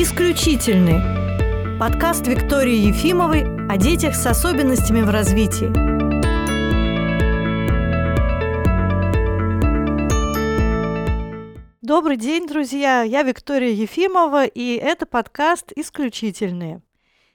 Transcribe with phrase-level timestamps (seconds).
[0.00, 1.00] «Исключительный»–
[1.80, 5.66] подкаст Виктории Ефимовой о детях с особенностями в развитии.
[11.82, 13.02] Добрый день, друзья!
[13.02, 16.80] Я Виктория Ефимова, и это подкаст «Исключительные».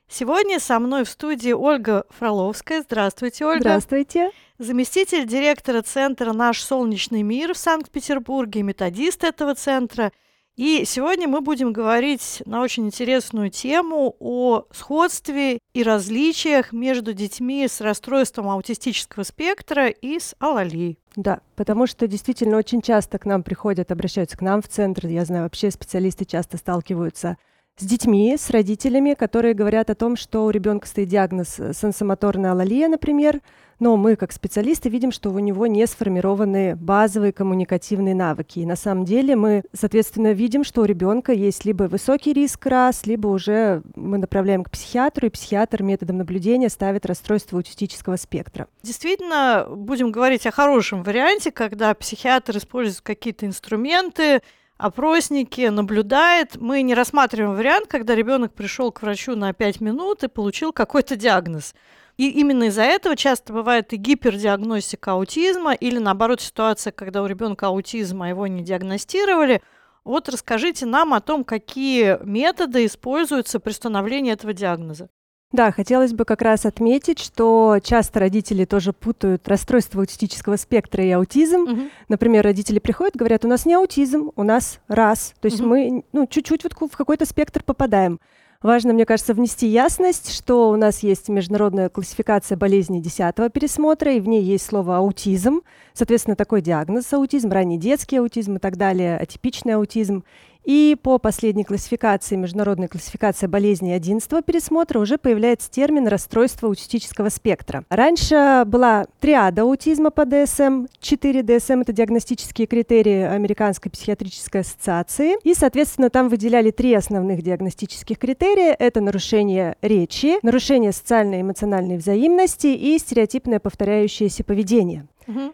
[0.07, 2.81] Сегодня со мной в студии Ольга Фроловская.
[2.81, 3.63] Здравствуйте, Ольга.
[3.63, 4.31] Здравствуйте.
[4.57, 10.13] Заместитель директора центра «Наш солнечный мир» в Санкт-Петербурге, методист этого центра–
[10.55, 17.67] и сегодня мы будем говорить на очень интересную тему о сходстве и различиях между детьми
[17.67, 20.99] с расстройством аутистического спектра и с алалией.
[21.15, 25.07] Да, потому что действительно очень часто к нам приходят, обращаются к нам в центр.
[25.07, 27.37] Я знаю, вообще специалисты часто сталкиваются
[27.81, 33.41] детьми, с родителями, которые говорят о том, что у ребенка стоит диагноз сенсомоторная алалия, например,
[33.79, 38.59] но мы, как специалисты, видим, что у него не сформированы базовые коммуникативные навыки.
[38.59, 43.05] И на самом деле мы, соответственно, видим, что у ребенка есть либо высокий риск раз,
[43.05, 48.67] либо уже мы направляем к психиатру, и психиатр методом наблюдения ставит расстройство аутистического спектра.
[48.83, 54.41] Действительно, будем говорить о хорошем варианте, когда психиатр использует какие-то инструменты,
[54.77, 56.57] опросники, наблюдает.
[56.57, 61.15] Мы не рассматриваем вариант, когда ребенок пришел к врачу на 5 минут и получил какой-то
[61.15, 61.73] диагноз.
[62.17, 67.67] И именно из-за этого часто бывает и гипердиагностика аутизма, или наоборот ситуация, когда у ребенка
[67.67, 69.61] аутизм, а его не диагностировали.
[70.03, 75.09] Вот расскажите нам о том, какие методы используются при становлении этого диагноза.
[75.53, 81.11] Да, хотелось бы как раз отметить, что часто родители тоже путают расстройство аутистического спектра и
[81.11, 81.61] аутизм.
[81.61, 81.81] Угу.
[82.09, 85.35] Например, родители приходят, говорят, у нас не аутизм, у нас раз.
[85.41, 85.69] То есть угу.
[85.69, 88.19] мы ну, чуть-чуть вот в какой-то спектр попадаем.
[88.63, 94.21] Важно, мне кажется, внести ясность, что у нас есть международная классификация болезней 10 пересмотра, и
[94.21, 95.61] в ней есть слово аутизм.
[95.93, 100.23] Соответственно, такой диагноз аутизм, ранний детский аутизм и так далее, атипичный аутизм.
[100.63, 107.83] И по последней классификации, международной классификации болезней 11 пересмотра, уже появляется термин расстройство аутистического спектра.
[107.89, 115.35] Раньше была триада аутизма по DSM, 4 DSM— это диагностические критерии Американской психиатрической ассоциации.
[115.43, 118.75] И, соответственно, там выделяли три основных диагностических критерия.
[118.77, 125.07] Это нарушение речи, нарушение социальной и эмоциональной взаимности и стереотипное повторяющееся поведение.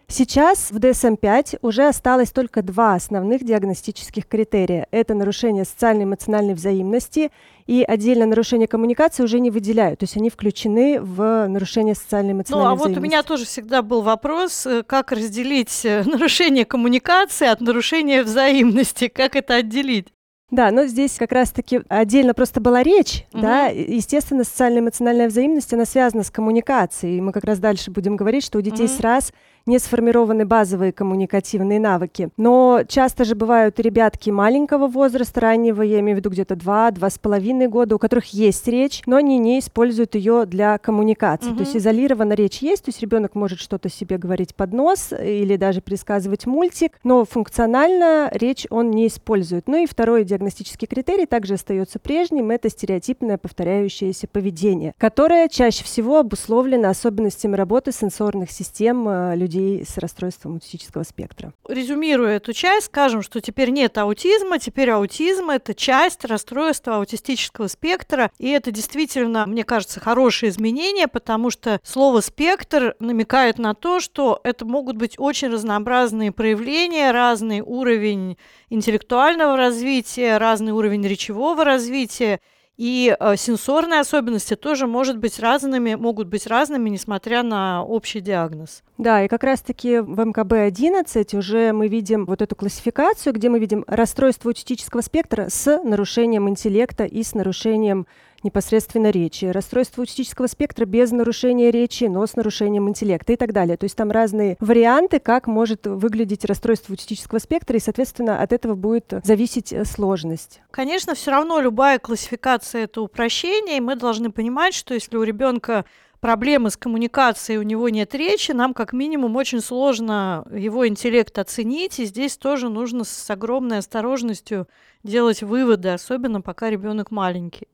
[0.08, 4.86] Сейчас в DSM-5 уже осталось только два основных диагностических критерия.
[4.90, 7.30] Это нарушение социальной и эмоциональной взаимности
[7.66, 10.00] и отдельно нарушение коммуникации уже не выделяют.
[10.00, 13.44] То есть они включены в нарушение социальной и эмоциональной Ну, а вот у меня тоже
[13.44, 20.08] всегда был вопрос, э, как разделить э, нарушение коммуникации от нарушения взаимности, как это отделить?
[20.50, 23.42] Да, но здесь как раз-таки отдельно просто была речь, угу.
[23.42, 28.16] да, естественно, социальная эмоциональная взаимность, она связана с коммуникацией, и мы как раз дальше будем
[28.16, 28.92] говорить, что у детей угу.
[28.92, 29.32] с раз
[29.66, 32.30] не сформированы базовые коммуникативные навыки.
[32.36, 37.96] Но часто же бывают ребятки маленького возраста, раннего, я имею в виду где-то 2-2,5 года,
[37.96, 41.50] у которых есть речь, но они не используют ее для коммуникации.
[41.50, 41.56] Угу.
[41.56, 45.56] То есть изолированно речь есть, то есть ребенок может что-то себе говорить под нос или
[45.56, 49.68] даже пересказывать мультик, но функционально речь он не использует.
[49.68, 56.18] Ну и второй диагностический критерий также остается прежним, это стереотипное повторяющееся поведение, которое чаще всего
[56.18, 61.52] обусловлено особенностями работы сенсорных систем э, людей людей с расстройством аутистического спектра.
[61.68, 68.30] Резюмируя эту часть, скажем, что теперь нет аутизма, теперь аутизм– это часть расстройства аутистического спектра,
[68.38, 74.40] и это действительно, мне кажется, хорошее изменение, потому что слово «спектр» намекает на то, что
[74.44, 78.36] это могут быть очень разнообразные проявления, разный уровень
[78.68, 82.40] интеллектуального развития, разный уровень речевого развития,
[82.80, 88.82] и э, сенсорные особенности тоже может быть разными, могут быть разными, несмотря на общий диагноз.
[88.96, 93.84] Да, и как раз-таки в МКБ-11 уже мы видим вот эту классификацию, где мы видим
[93.86, 98.06] расстройство аутистического спектра с нарушением интеллекта и с нарушением
[98.42, 103.76] непосредственно речи, расстройство аутистического спектра без нарушения речи, но с нарушением интеллекта и так далее.
[103.76, 108.74] То есть там разные варианты, как может выглядеть расстройство аутистического спектра, и, соответственно, от этого
[108.74, 110.60] будет зависеть э, сложность.
[110.70, 115.84] Конечно, все равно любая классификация это упрощение, и мы должны понимать, что если у ребенка
[116.20, 121.98] проблемы с коммуникацией, у него нет речи, нам как минимум очень сложно его интеллект оценить,
[121.98, 124.68] и здесь тоже нужно с огромной осторожностью
[125.02, 127.68] делать выводы, особенно пока ребенок маленький.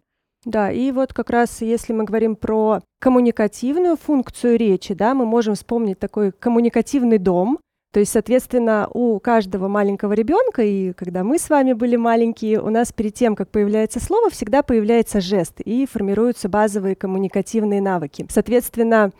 [0.46, 5.56] Да, и вот как раз если мы говорим про коммуникативную функцию речи, да, мы можем
[5.56, 7.58] вспомнить такой коммуникативный дом.
[7.92, 12.70] То есть, соответственно, у каждого маленького ребенка, и когда мы с вами были маленькие, у
[12.70, 18.26] нас перед тем, как появляется слово, всегда появляется жест, и формируются базовые коммуникативные навыки.
[18.30, 19.12] Соответственно,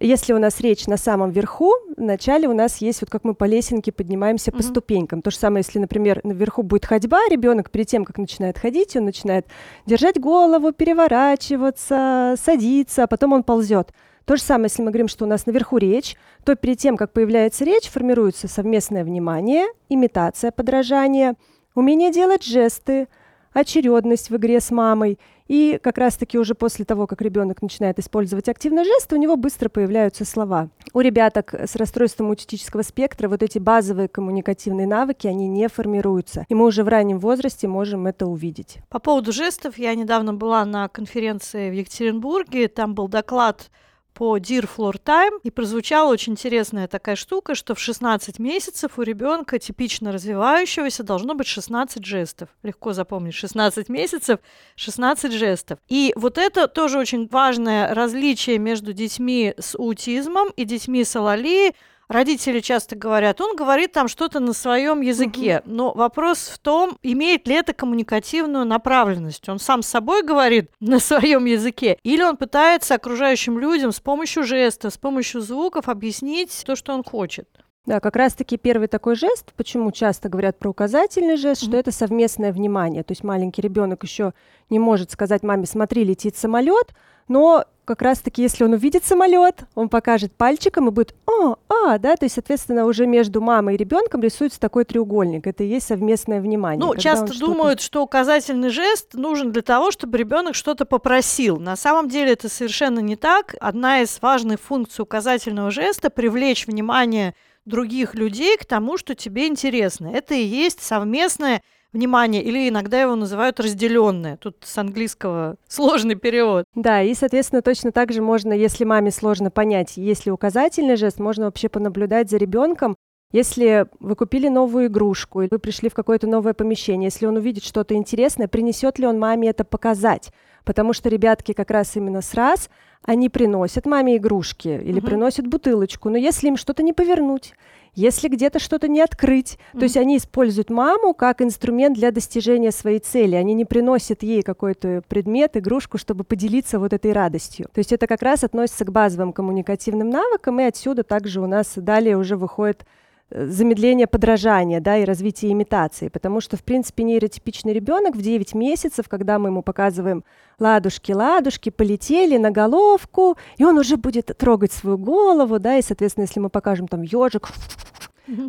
[0.00, 3.44] Если у нас речь на самом верху, вначале у нас есть вот как мы по
[3.44, 4.56] лесенке поднимаемся mm-hmm.
[4.56, 5.22] по ступенькам.
[5.22, 9.04] То же самое, если, например, наверху будет ходьба, ребенок перед тем, как начинает ходить, он
[9.04, 9.46] начинает
[9.86, 13.92] держать голову, переворачиваться, садиться, а потом он ползет.
[14.24, 17.12] То же самое, если мы говорим, что у нас наверху речь, то перед тем, как
[17.12, 21.36] появляется речь, формируется совместное внимание, имитация подражания,
[21.74, 23.08] умение делать жесты,
[23.52, 25.18] очередность в игре с мамой.
[25.46, 29.68] И как раз-таки уже после того, как ребенок начинает использовать активно жесты, у него быстро
[29.68, 30.70] появляются слова.
[30.94, 36.46] У ребяток с расстройством аутистического спектра вот эти базовые коммуникативные навыки, они не формируются.
[36.48, 38.78] И мы уже в раннем возрасте можем это увидеть.
[38.88, 43.70] По поводу жестов, я недавно была на конференции в Екатеринбурге, там был доклад
[44.14, 49.02] по Dear Floor Time, и прозвучала очень интересная такая штука, что в 16 месяцев у
[49.02, 52.48] ребенка типично развивающегося должно быть 16 жестов.
[52.62, 54.38] Легко запомнить, 16 месяцев,
[54.76, 55.78] 16 жестов.
[55.88, 61.74] И вот это тоже очень важное различие между детьми с аутизмом и детьми с алалией,
[62.08, 65.74] родители часто говорят, он говорит там что-то на своем языке, угу.
[65.74, 69.48] но вопрос в том, имеет ли это коммуникативную направленность.
[69.48, 74.44] Он сам с собой говорит на своем языке, или он пытается окружающим людям с помощью
[74.44, 77.48] жестов, с помощью звуков объяснить то, что он хочет.
[77.86, 81.66] Да, как раз-таки первый такой жест, почему часто говорят про указательный жест, mm-hmm.
[81.66, 83.02] что это совместное внимание.
[83.02, 84.32] То есть маленький ребенок еще
[84.70, 86.94] не может сказать маме, смотри, летит самолет,
[87.28, 92.16] но как раз-таки, если он увидит самолет, он покажет пальчиком и будет «О, а», да,
[92.16, 95.46] то есть, соответственно, уже между мамой и ребенком рисуется такой треугольник.
[95.46, 96.80] Это и есть совместное внимание.
[96.84, 101.58] Ну, часто думают, что указательный жест нужен для того, чтобы ребенок что-то попросил.
[101.58, 103.54] На самом деле это совершенно не так.
[103.60, 107.34] Одна из важных функций указательного жеста– привлечь внимание
[107.64, 110.08] других людей к тому, что тебе интересно.
[110.08, 111.62] Это и есть совместное
[111.94, 114.36] внимание, или иногда его называют разделенное.
[114.36, 116.64] Тут с английского сложный перевод.
[116.74, 121.18] Да, и, соответственно, точно так же можно, если маме сложно понять, есть ли указательный жест,
[121.20, 122.96] можно вообще понаблюдать за ребенком,
[123.34, 127.64] если вы купили новую игрушку, или вы пришли в какое-то новое помещение, если он увидит
[127.64, 130.30] что-то интересное, принесет ли он маме это показать?
[130.64, 132.70] Потому что ребятки как раз именно с раз,
[133.02, 135.06] они приносят маме игрушки или угу.
[135.06, 137.54] приносят бутылочку, но если им что-то не повернуть,
[137.96, 139.78] если где-то что-то не открыть, mm-hmm.
[139.78, 143.36] то есть они используют маму как инструмент для достижения своей цели.
[143.36, 147.68] Они не приносят ей какой-то предмет, игрушку, чтобы поделиться вот этой радостью.
[147.72, 151.74] То есть это как раз относится к базовым коммуникативным навыкам, и отсюда также у нас
[151.76, 152.84] далее уже выходит
[153.30, 159.08] замедление подражания, да, и развитие имитации, потому что, в принципе, нейротипичный ребенок в 9 месяцев,
[159.08, 160.24] когда мы ему показываем
[160.58, 166.24] ладушки, ладушки, полетели на головку, и он уже будет трогать свою голову, да, и, соответственно,
[166.24, 167.48] если мы покажем там ежик,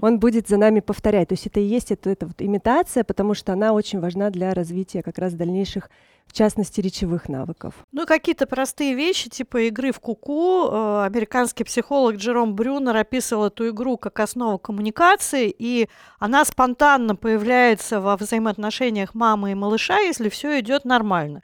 [0.02, 1.30] он будет за нами повторять.
[1.30, 4.54] То есть это и есть это, это вот имитация, потому что она очень важна для
[4.54, 5.90] развития как раз дальнейших
[6.28, 7.74] в частности, речевых навыков.
[7.92, 10.68] Ну, какие-то простые вещи, типа игры в куку.
[10.70, 15.88] Э, американский психолог Джером Брюнер описывал эту игру как основу коммуникации, и
[16.20, 21.42] она спонтанно появляется во взаимоотношениях мамы и малыша, если все идет нормально.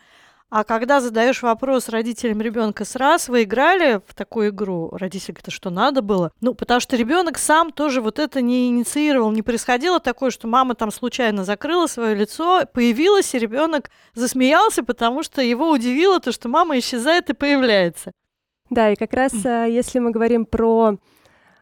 [0.51, 5.53] А когда задаешь вопрос родителям ребенка с раз, вы играли в такую игру, родители говорят,
[5.53, 6.33] что надо было.
[6.41, 10.75] Ну, потому что ребенок сам тоже вот это не инициировал, не происходило такое, что мама
[10.75, 16.49] там случайно закрыла свое лицо, появилась, и ребенок засмеялся, потому что его удивило то, что
[16.49, 18.11] мама исчезает и появляется.
[18.69, 20.97] Да, и как раз а, если мы говорим про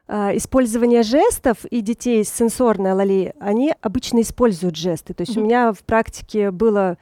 [0.08, 5.14] а, использование жестов и детей с сенсорной алалией, они обычно используют жесты.
[5.14, 5.42] То есть mm-hmm.
[5.42, 6.98] у меня в практике было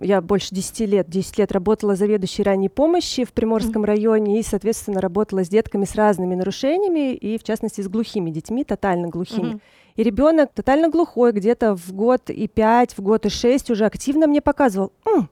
[0.00, 3.86] я больше 10 лет, 10 лет работала заведующей ранней помощи в Приморском mm-hmm.
[3.86, 8.64] районе и, соответственно, работала с детками с разными нарушениями и, в частности, с глухими детьми,
[8.64, 9.54] тотально глухими.
[9.54, 9.60] Mm-hmm.
[9.96, 14.28] И ребенок тотально глухой, где-то в год и пять, в год и шесть уже активно
[14.28, 15.28] мне показывал, М,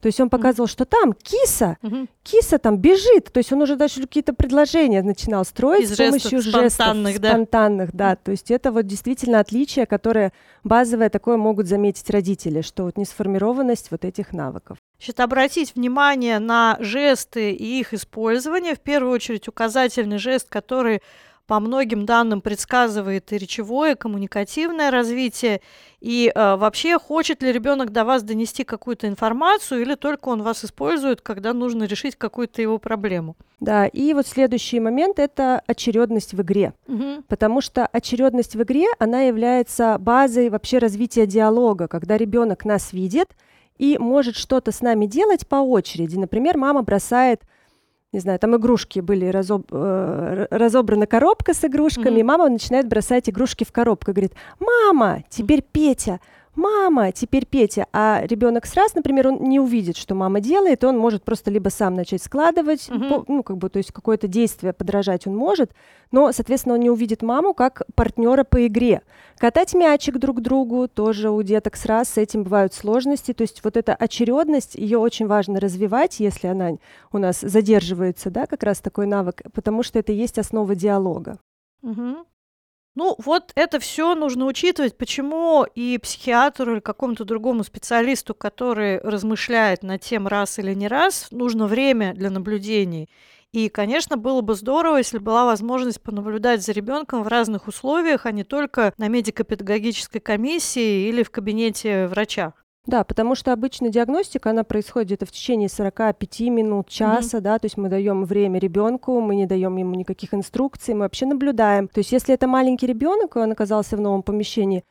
[0.00, 2.08] то есть он показывал, что там киса, mm-hmm.
[2.22, 3.30] киса там бежит.
[3.32, 7.30] То есть он уже даже какие-то предложения начинал строить Из с помощью жестов спонтанных, да?
[7.30, 8.16] спонтанных, да.
[8.16, 10.32] То есть это вот действительно отличие, которое
[10.64, 14.78] базовое такое могут заметить родители, что вот несформированность вот этих навыков.
[14.98, 18.74] Значит, обратить внимание на жесты и их использование.
[18.74, 21.02] В первую очередь указательный жест, который
[21.50, 25.60] по многим данным предсказывает и речевое, и коммуникативное развитие,
[25.98, 30.64] и э, вообще хочет ли ребенок до вас донести какую-то информацию, или только он вас
[30.64, 33.34] использует, когда нужно решить какую-то его проблему.
[33.58, 37.24] Да, и вот следующий момент это очередность в игре, угу.
[37.26, 43.30] потому что очередность в игре она является базой вообще развития диалога, когда ребенок нас видит
[43.76, 46.14] и может что-то с нами делать по очереди.
[46.14, 47.42] Например, мама бросает
[48.12, 52.24] не знаю, там игрушки были разоб, э, разобрана коробка с игрушками, mm-hmm.
[52.24, 56.20] мама начинает бросать игрушки в коробку, говорит, мама, теперь Петя,
[56.60, 61.24] мама, теперь Петя, а ребенок сразу, например, он не увидит, что мама делает, он может
[61.24, 63.24] просто либо сам начать складывать, угу.
[63.26, 65.72] ну, как бы, то есть какое-то действие подражать он может,
[66.12, 69.02] но, соответственно, он не увидит маму как партнера по игре.
[69.38, 73.76] Катать мячик друг другу тоже у деток сразу с этим бывают сложности, то есть вот
[73.76, 76.72] эта очередность, ее очень важно развивать, если она
[77.10, 81.38] у нас задерживается, да, как раз такой навык, потому что это есть основа диалога.
[81.82, 82.26] Угу.
[83.00, 89.82] Ну, вот это все нужно учитывать, почему и психиатру или какому-то другому специалисту, который размышляет
[89.82, 93.08] над тем, раз или не раз, нужно время для наблюдений.
[93.52, 98.32] И, конечно, было бы здорово, если была возможность понаблюдать за ребенком в разных условиях, а
[98.32, 102.52] не только на медико-педагогической комиссии или в кабинете врача.
[102.86, 107.40] Да, потому что обычно диагностика, она происходит где-то в течение 45 минут, часа, mm-hmm.
[107.42, 111.26] да, то есть мы даем время ребенку, мы не даем ему никаких инструкций, мы вообще
[111.26, 111.88] наблюдаем.
[111.88, 114.84] То есть если это маленький ребенок, и он оказался в новом помещении,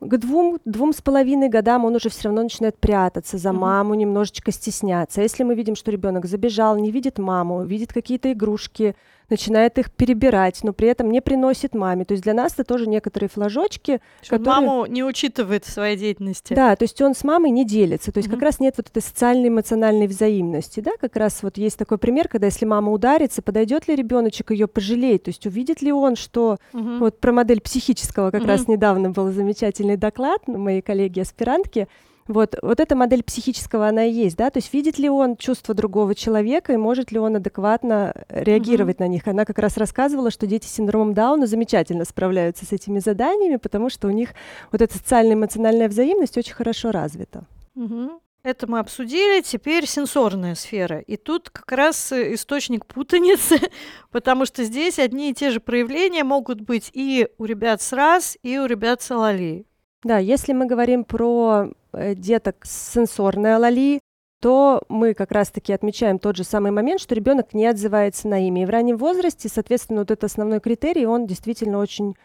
[0.00, 4.50] к двум, двум с половиной годам он уже все равно начинает прятаться за маму, немножечко
[4.50, 5.20] стесняться.
[5.20, 8.96] А если мы видим, что ребенок забежал, не видит маму, видит какие-то игрушки,
[9.30, 12.04] начинает их перебирать, но при этом не приносит маме.
[12.04, 14.66] То есть для нас это тоже некоторые флажочки, Что которые...
[14.66, 16.54] маму не учитывает в своей деятельности.
[16.54, 18.12] Да, то есть он с мамой не делится.
[18.12, 18.32] То есть mm-hmm.
[18.32, 20.80] как раз нет вот этой социальной эмоциональной взаимности.
[20.80, 24.66] Да, как раз вот есть такой пример, когда если мама ударится, подойдет ли ребеночек ее
[24.66, 26.98] пожалеть, то есть увидит ли он, что mm-hmm.
[26.98, 28.46] вот про модель психического как mm-hmm.
[28.46, 31.88] раз недавно был замечательный доклад моей коллеги-аспирантки,
[32.28, 35.74] вот, вот эта модель психического, она и есть, да, то есть видит ли он чувство
[35.74, 39.04] другого человека и может ли он адекватно реагировать mm-hmm.
[39.04, 39.28] на них.
[39.28, 43.90] Она как раз рассказывала, что дети с синдромом Дауна замечательно справляются с этими заданиями, потому
[43.90, 44.30] что у них
[44.70, 47.44] вот эта социальная эмоциональная взаимность очень хорошо развита.
[47.76, 48.18] Mm-hmm.
[48.44, 50.98] Это мы обсудили, теперь сенсорная сфера.
[50.98, 53.60] И тут как раз источник путаницы,
[54.10, 58.36] потому что здесь одни и те же проявления могут быть и у ребят с раз,
[58.42, 59.66] и у ребят с алалией.
[60.04, 64.00] Да, если мы говорим про э, деток с сенсорной алалией,
[64.40, 68.62] то мы как раз-таки отмечаем тот же самый момент, что ребенок не отзывается на имя.
[68.62, 72.16] И в раннем возрасте, соответственно, вот этот основной критерий, он действительно очень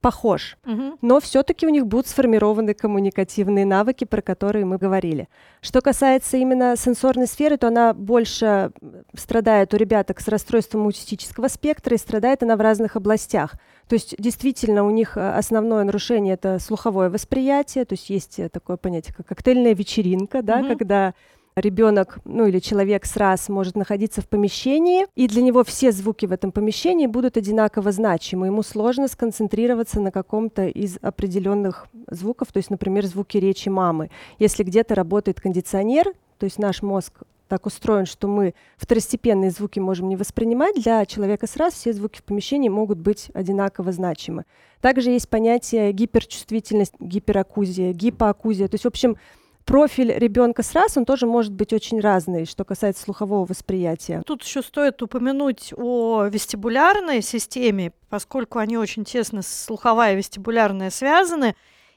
[0.00, 0.98] похож, угу.
[1.02, 5.28] но все-таки у них будут сформированы коммуникативные навыки, про которые мы говорили.
[5.60, 8.70] Что касается именно сенсорной сферы, то она больше
[9.14, 13.54] страдает у ребяток с расстройством аутистического спектра, и страдает она в разных областях.
[13.88, 18.48] То есть действительно у них э, основное нарушение это слуховое восприятие, то есть есть э,
[18.48, 20.68] такое понятие как коктейльная вечеринка, да, угу.
[20.68, 21.14] когда
[21.56, 26.26] ребенок, ну или человек с раз может находиться в помещении, и для него все звуки
[26.26, 28.46] в этом помещении будут одинаково значимы.
[28.46, 34.10] Ему сложно сконцентрироваться на каком-то из определенных звуков, то есть, например, звуки речи мамы.
[34.38, 40.08] Если где-то работает кондиционер, то есть наш мозг так устроен, что мы второстепенные звуки можем
[40.08, 44.44] не воспринимать, для человека с раз все звуки в помещении могут быть одинаково значимы.
[44.82, 48.68] Также есть понятие гиперчувствительность, гиперакузия, гипоакузия.
[48.68, 49.16] То есть, в общем,
[49.66, 54.22] профиль ребенка с раз, он тоже может быть очень разный, что касается слухового восприятия.
[54.24, 61.54] Тут еще стоит упомянуть о вестибулярной системе, поскольку они очень тесно слуховая и вестибулярная связаны.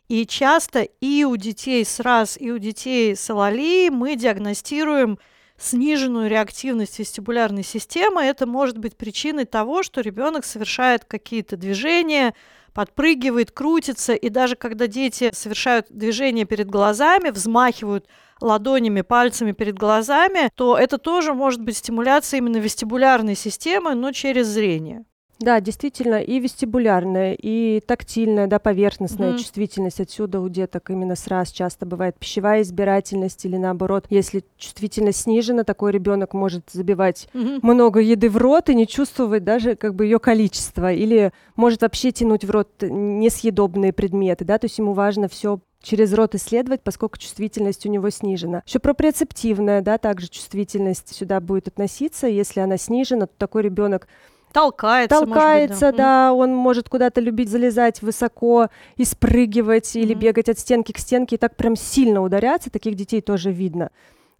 [0.09, 5.19] И часто и у детей с раз, и у детей с алалией мы диагностируем
[5.59, 8.23] сниженную реактивность вестибулярной системы.
[8.23, 12.33] Это может быть причиной того, что ребенок совершает какие-то движения,
[12.79, 18.07] подпрыгивает, крутится, и даже когда дети совершают движение перед глазами, взмахивают
[18.39, 24.47] ладонями, пальцами перед глазами, то это тоже может быть стимуляция именно вестибулярной системы, но через
[24.47, 25.03] зрение.
[25.39, 29.37] Да, действительно, и вестибулярная, и тактильная, да, поверхностная mm-hmm.
[29.37, 30.01] чувствительность.
[30.01, 35.93] Отсюда у деток именно сразу часто бывает пищевая избирательность или наоборот, если чувствительность снижена, такой
[35.93, 37.59] ребенок может забивать mm-hmm.
[37.63, 42.11] много еды в рот и не чувствовать даже как бы ее количество, или может вообще
[42.11, 47.17] тянуть в рот несъедобные предметы, да, то есть ему важно все через рот исследовать, поскольку
[47.17, 48.63] чувствительность у него снижена.
[48.65, 52.27] Еще проприоцептивная, да, также чувствительность сюда будет относиться.
[52.27, 54.09] Если она снижена, то такой ребенок
[54.51, 56.27] Толкается, Толкается, быть, да.
[56.27, 56.33] да.
[56.33, 60.01] Он может куда-то любить залезать высоко и спрыгивать, mm-hmm.
[60.01, 62.69] или бегать от стенки к стенке, и так прям сильно ударяться.
[62.69, 63.91] Таких детей тоже видно.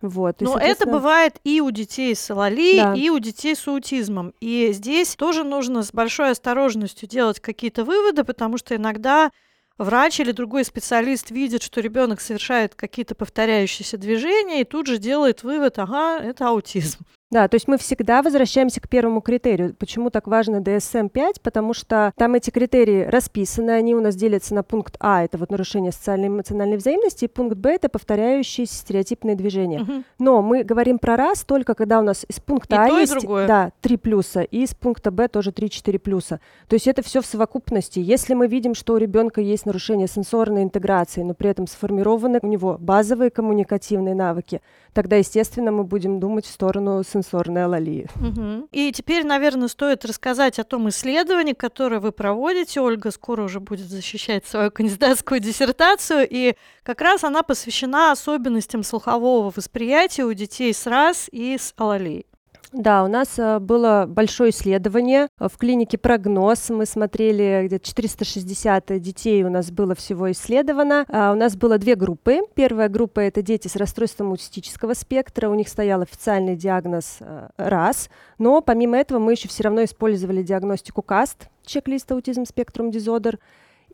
[0.01, 0.89] Вот, Но соответственно...
[0.89, 2.94] это бывает и у детей с алали, да.
[2.96, 4.34] и у детей с аутизмом.
[4.39, 9.30] И здесь тоже нужно с большой осторожностью делать какие-то выводы, потому что иногда
[9.78, 15.44] врач или другой специалист видит, что ребенок совершает какие-то повторяющиеся движения, и тут же делает
[15.44, 17.00] вывод, ага, это аутизм.
[17.32, 19.76] Да, то есть мы всегда возвращаемся к первому критерию.
[19.76, 21.36] Почему так важно DSM-5?
[21.44, 25.52] Потому что там эти критерии расписаны, они у нас делятся на пункт А, это вот
[25.52, 29.82] нарушение социальной и эмоциональной взаимности, и пункт Б, это повторяющиеся стереотипные движения.
[29.82, 30.04] Угу.
[30.18, 33.14] Но мы говорим про раз только когда у нас из пункта и А то, есть
[33.14, 33.48] другое.
[33.48, 36.40] да, 3 плюса, и из пункта Б тоже 3-4 плюса.
[36.68, 38.00] То есть это все в совокупности.
[38.00, 42.48] Если мы видим, что у ребенка есть нарушение сенсорной интеграции, но при этом сформированы у
[42.48, 47.19] него базовые коммуникативные навыки, тогда, естественно, мы будем думать в сторону сенсорной
[47.66, 48.08] алалии.
[48.16, 48.70] Угу.
[48.72, 52.82] И теперь, наверное, стоит рассказать о том исследовании, которое вы проводите.
[52.82, 59.52] Ольга скоро уже будет защищать свою кандидатскую диссертацию, и как раз она посвящена особенностям слухового
[59.56, 62.26] восприятия у детей с РАС и с алалией.
[62.72, 66.70] Да, у нас э, было большое исследование в клинике «Прогноз».
[66.70, 71.04] Мы смотрели, где-то 460 детей у нас было всего исследовано.
[71.10, 72.42] А у нас было две группы.
[72.54, 75.50] Первая группа– это дети с расстройством аутистического спектра.
[75.50, 78.10] У них стоял официальный диагноз э, РАС.
[78.38, 83.40] Но помимо этого мы еще все равно использовали диагностику КАСТ, чек-лист аутизм спектрум дизодер.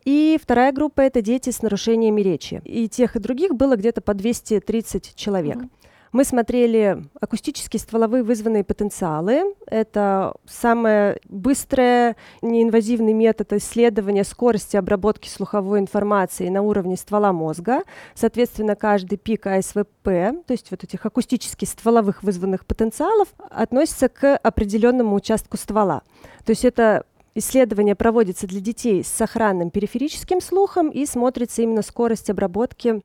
[0.03, 2.61] И вторая группа– это дети с нарушениями речи.
[2.65, 5.57] И тех, и других было где-то по 230 человек.
[5.59, 5.69] Mm-hmm.
[6.15, 9.53] Мы смотрели акустические стволовые вызванные потенциалы.
[9.67, 17.81] Это самое быстрое, неинвазивный метод исследования скорости обработки слуховой информации на уровне ствола мозга.
[18.13, 25.17] Соответственно, каждый пик АСВП, то есть вот этих акустических стволовых вызванных потенциалов, относится к определенному
[25.17, 26.01] участку ствола.
[26.45, 27.03] То есть это
[27.37, 33.01] Исследование проводится для детей с сохранным периферическим слухом и смотрится именно скорость обработки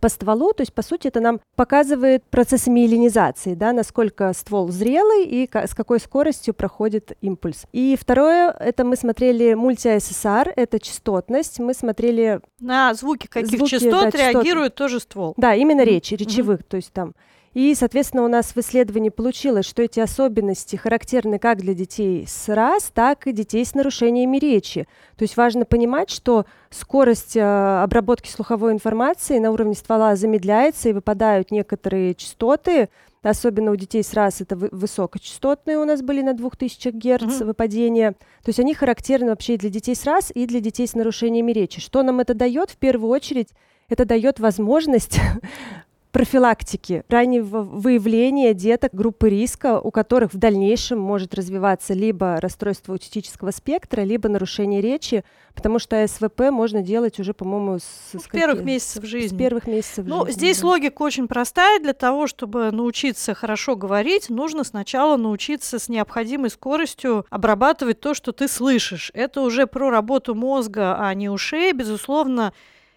[0.00, 5.24] по стволу, то есть, по сути, это нам показывает процесс миелинизации, да, насколько ствол зрелый
[5.24, 7.64] и с какой скоростью проходит импульс.
[7.72, 12.40] И второе, это мы смотрели мульти-ССР, это частотность, мы смотрели...
[12.60, 14.74] На звуки каких звуки, частот да, реагирует частот.
[14.74, 15.34] тоже ствол.
[15.36, 16.68] Да, именно речи, речевых, mm-hmm.
[16.68, 17.14] то есть там
[17.56, 22.54] и, соответственно, у нас в исследовании получилось, что эти особенности характерны как для детей с
[22.54, 24.86] РАС, так и детей с нарушениями речи.
[25.16, 30.92] То есть важно понимать, что скорость э, обработки слуховой информации на уровне ствола замедляется, и
[30.92, 32.90] выпадают некоторые частоты,
[33.22, 37.44] особенно у детей с РАС это высокочастотные у нас были на 2000 Гц mm-hmm.
[37.46, 38.12] выпадения.
[38.42, 41.52] То есть они характерны вообще и для детей с РАС, и для детей с нарушениями
[41.52, 41.80] речи.
[41.80, 42.68] Что нам это дает?
[42.68, 43.48] В первую очередь
[43.88, 45.18] это дает возможность
[46.16, 53.50] профилактики, раннего выявления деток группы риска, у которых в дальнейшем может развиваться либо расстройство аутистического
[53.50, 58.64] спектра, либо нарушение речи, потому что СВП можно делать уже, по-моему, с, ну, с первых
[58.64, 59.36] месяцев жизни.
[59.36, 60.38] С первых месяцев ну, жизни.
[60.38, 60.68] Здесь да.
[60.68, 61.80] логика очень простая.
[61.80, 68.32] Для того, чтобы научиться хорошо говорить, нужно сначала научиться с необходимой скоростью обрабатывать то, что
[68.32, 69.10] ты слышишь.
[69.12, 71.74] Это уже про работу мозга, а не ушей.
[71.74, 72.54] Безусловно,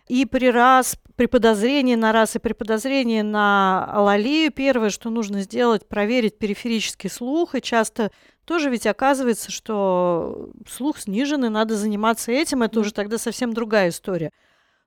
[0.09, 5.41] и при раз, при подозрении на раз и при подозрении на алалию, первое, что нужно
[5.41, 7.53] сделать, проверить периферический слух.
[7.53, 8.11] И часто
[8.43, 12.63] тоже ведь оказывается, что слух снижен, и надо заниматься этим.
[12.63, 14.31] Это уже тогда совсем другая история.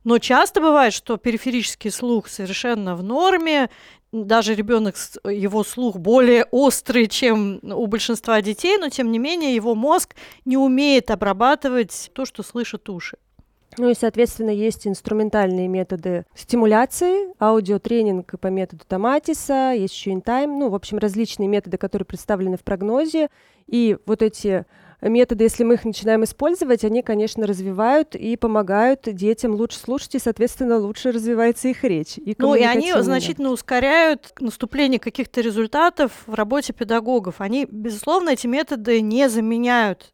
[0.02, 3.70] Но часто бывает, что периферический слух совершенно в норме,
[4.10, 9.76] даже ребенок, его слух более острый, чем у большинства детей, но тем не менее его
[9.76, 13.16] мозг не умеет обрабатывать то, что слышат уши.
[13.78, 20.68] Ну и, соответственно, есть инструментальные методы стимуляции, аудиотренинг по методу Томатиса, есть еще InTime, ну,
[20.68, 23.28] в общем, различные методы, которые представлены в прогнозе.
[23.66, 24.66] И вот эти
[25.00, 30.18] методы, если мы их начинаем использовать, они, конечно, развивают и помогают детям лучше слушать, и,
[30.18, 32.18] соответственно, лучше развивается их речь.
[32.18, 37.36] И ну, и они значительно ускоряют наступление каких-то результатов в работе педагогов.
[37.38, 40.12] Они, безусловно, эти методы не заменяют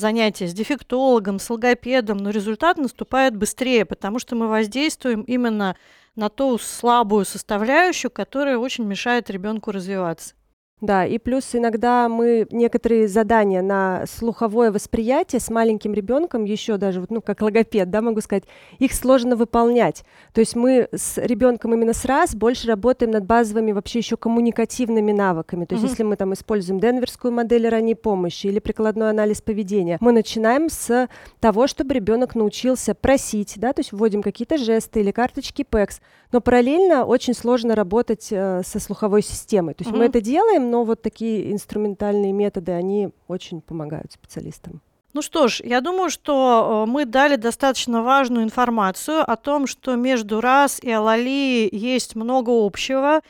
[0.00, 5.76] занятия с дефектологом, с логопедом, но результат наступает быстрее, потому что мы воздействуем именно
[6.16, 10.34] на ту слабую составляющую, которая очень мешает ребенку развиваться.
[10.80, 17.04] Да, и плюс иногда мы некоторые задания на слуховое восприятие с маленьким ребенком, еще даже,
[17.10, 18.44] ну, как логопед, да, могу сказать,
[18.78, 20.04] их сложно выполнять.
[20.32, 25.12] То есть мы с ребенком именно с раз больше работаем над базовыми вообще еще коммуникативными
[25.12, 25.66] навыками.
[25.66, 25.90] То есть mm-hmm.
[25.90, 31.08] если мы там используем денверскую модель ранней помощи или прикладной анализ поведения, мы начинаем с
[31.40, 36.00] того, чтобы ребенок научился просить, да, то есть вводим какие-то жесты или карточки PEX,
[36.32, 39.74] но параллельно очень сложно работать э, со слуховой системой.
[39.74, 39.98] То есть mm-hmm.
[39.98, 44.80] мы это делаем, но вот такие инструментальные методы, они очень помогают специалистам.
[45.12, 49.96] Ну что ж, я думаю, что э, мы дали достаточно важную информацию о том, что
[49.96, 53.20] между РАС и Алали есть много общего,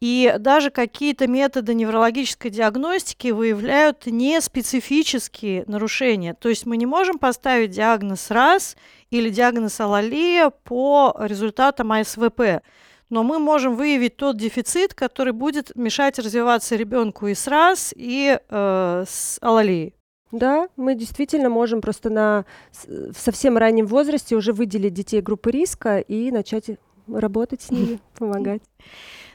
[0.00, 6.34] и даже какие-то методы неврологической диагностики выявляют неспецифические нарушения.
[6.34, 8.76] То есть мы не можем поставить диагноз РАС
[9.10, 12.62] или диагноз алалия по результатам АСВП.
[13.10, 18.38] Но мы можем выявить тот дефицит, который будет мешать развиваться ребенку и с раз, и
[18.48, 19.94] э, с алалией.
[20.32, 22.44] Да, мы действительно можем просто на
[22.84, 26.70] в совсем раннем возрасте уже выделить детей группы риска и начать
[27.08, 28.62] работать с ними, помогать.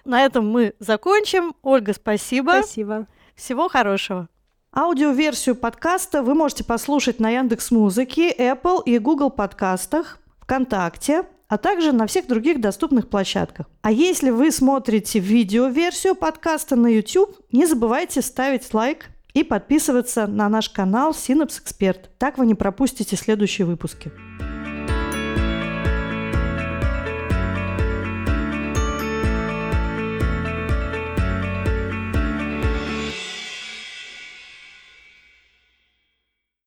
[0.05, 1.53] На этом мы закончим.
[1.61, 2.59] Ольга, спасибо.
[2.61, 3.07] Спасибо.
[3.35, 4.29] Всего хорошего.
[4.73, 11.91] Аудиоверсию подкаста вы можете послушать на Яндекс Музыке, Apple и Google подкастах, ВКонтакте, а также
[11.91, 13.67] на всех других доступных площадках.
[13.81, 20.49] А если вы смотрите видеоверсию подкаста на YouTube, не забывайте ставить лайк и подписываться на
[20.49, 22.05] наш канал Synapse Expert.
[22.17, 24.11] Так вы не пропустите следующие выпуски.